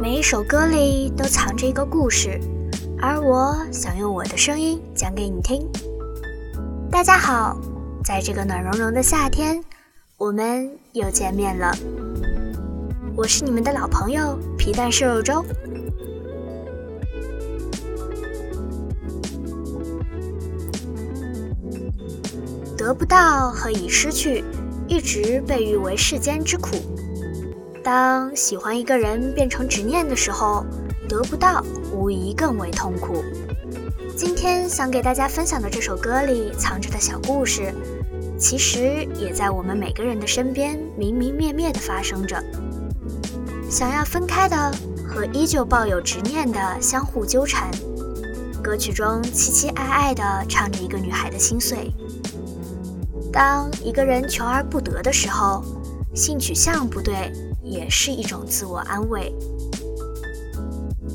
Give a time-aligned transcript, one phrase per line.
[0.00, 2.38] 每一首歌里都藏着一个故事，
[3.00, 5.66] 而我想用我的声音讲给你听。
[6.90, 7.58] 大家好，
[8.04, 9.62] 在这个暖融融的夏天，
[10.16, 11.74] 我们又见面了。
[13.16, 15.44] 我是你们的老朋友皮蛋瘦肉粥。
[22.76, 24.44] 得不到和已失去，
[24.86, 26.76] 一直被誉为世间之苦。
[27.84, 30.64] 当喜欢一个人变成执念的时候，
[31.06, 33.22] 得不到无疑更为痛苦。
[34.16, 37.74] 今天想给大家分享的这首歌里藏着的小故事，
[38.38, 42.42] 其实也在我们每个人的身边明明灭灭的发生着。
[43.68, 44.56] 想要分开的
[45.06, 47.70] 和依旧抱有执念的相互纠缠。
[48.62, 51.92] 歌曲中凄凄爱爱的唱着一个女孩的心碎。
[53.30, 55.62] 当一个人求而不得的时候，
[56.14, 57.30] 性取向不对。
[57.64, 59.34] 也是一种自我安慰。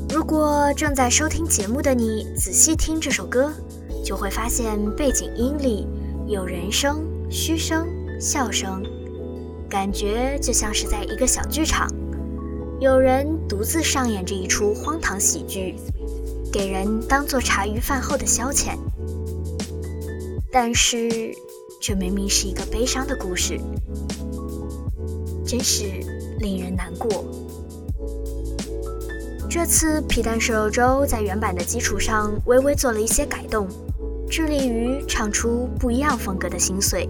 [0.08, 3.52] 如果正在收听节目的你仔细听这首歌，
[4.04, 5.86] 就会发现背景音里
[6.26, 7.86] 有人声、嘘声、
[8.20, 8.82] 笑声，
[9.68, 11.88] 感觉就像是在一个小剧场，
[12.80, 15.76] 有人独自上演着一出荒唐喜剧，
[16.52, 18.76] 给人当做茶余饭后的消遣。
[20.52, 21.32] 但是，
[21.80, 23.60] 这明明是一个悲伤的故事，
[25.46, 26.19] 真是。
[26.40, 27.24] 令人难过。
[29.48, 33.66] 这次皮蛋瘦肉粥在原版的基础上微微做了一些改动，
[34.28, 37.08] 致力于唱出不一样风格的心碎。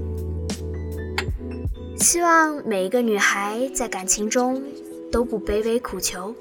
[1.99, 4.63] 希望每一个女孩在感情中
[5.13, 6.35] 都不卑微苦求，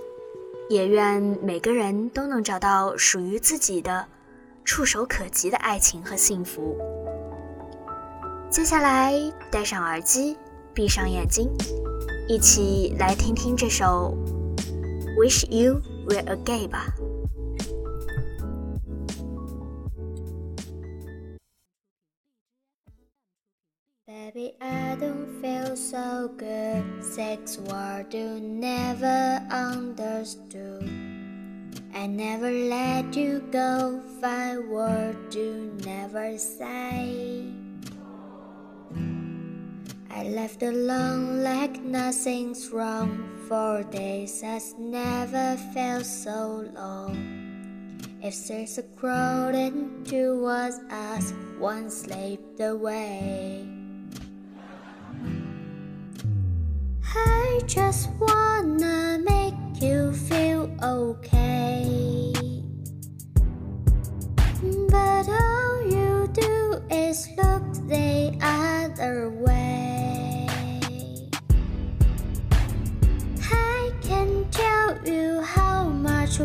[0.69, 4.05] 也愿每个人都能找到属于自己的、
[4.63, 6.77] 触手可及的爱情和幸福。
[8.49, 9.13] 接下来，
[9.51, 10.37] 戴上耳机，
[10.73, 11.49] 闭上眼睛。
[12.28, 14.16] 一起来听听这首《
[15.16, 16.94] Wish You Were a Gay》吧。
[24.06, 26.82] Baby, I don't feel so good.
[27.04, 30.88] Sex word you never understood.
[31.94, 34.00] I never let you go.
[34.20, 37.57] Five words you never say.
[40.11, 43.29] I left alone like nothing's wrong.
[43.47, 47.39] Four days has never felt so long.
[48.21, 53.69] If there's a crowd and two was us, one slipped away.
[57.15, 62.33] I just wanna make you feel okay.
[64.89, 69.48] But all you do is look the other way.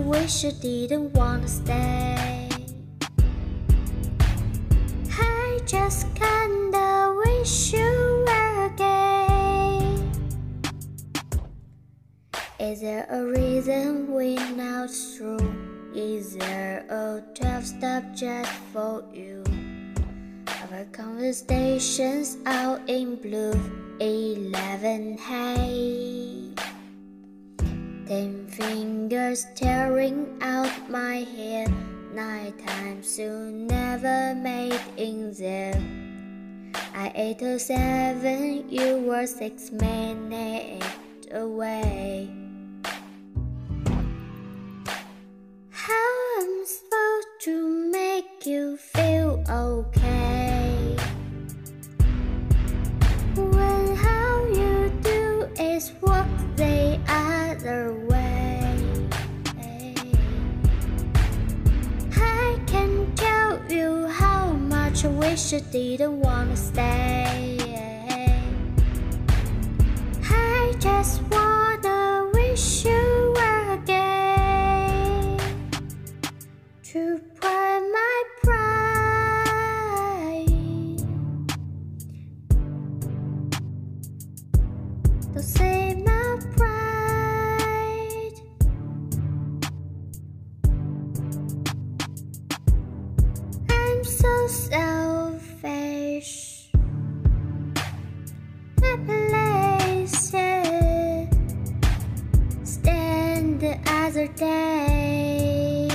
[0.00, 2.48] Wish I didn't wanna stay.
[5.10, 9.98] I just kinda wish you were gay.
[12.58, 15.38] Is there a reason we're not through?
[15.94, 19.44] Is there a 12 step just for you?
[20.72, 23.54] Our conversations out in blue,
[24.00, 26.43] 11 hey.
[28.06, 31.66] Ten fingers tearing out my hair.
[32.12, 35.80] Nine times you never made in there.
[36.94, 40.84] I ate a seven, you were six minutes
[41.32, 42.03] away.
[65.34, 67.58] Wish didn't wanna stay.
[70.30, 75.36] I just wanna wish you were gay
[76.84, 78.68] to pride my pride.
[85.32, 88.36] To save my pride.
[93.68, 94.83] I'm so selfish.
[103.64, 105.88] the other day.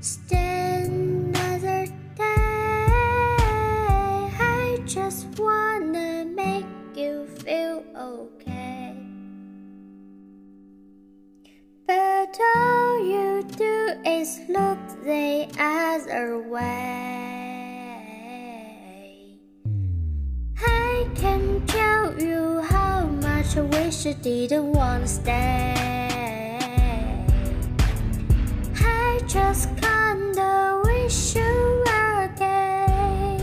[0.00, 1.86] Stand another
[2.16, 2.24] day.
[4.42, 6.66] I just wanna make
[6.96, 8.96] you feel okay.
[11.86, 16.66] But all you do is look the other way.
[20.58, 26.05] I can tell you how much I wish I didn't wanna stay.
[29.26, 33.40] Just kinda wish you were gay.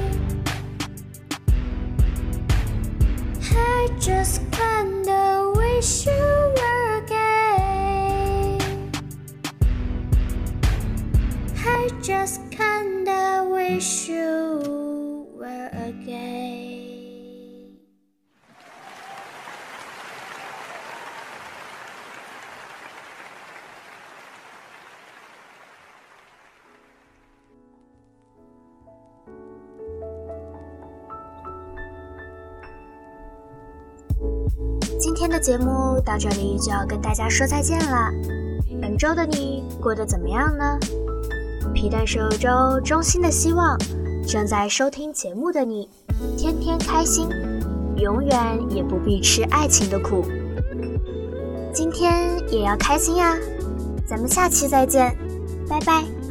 [3.51, 8.57] I just kinda wish you were gay.
[11.65, 15.69] I just kinda wish you were
[34.99, 38.11] 今天的节目到这里就要跟大家说再见了。
[38.81, 40.77] 本周的你过得怎么样呢？
[41.73, 43.77] 皮蛋瘦肉粥衷心的希望，
[44.27, 45.89] 正在收听节目的你，
[46.37, 47.27] 天天开心，
[47.97, 48.37] 永远
[48.69, 50.23] 也不必吃爱情的苦。
[51.73, 53.35] 今天也要开心呀！
[54.05, 55.15] 咱们下期再见，
[55.67, 56.22] 拜拜。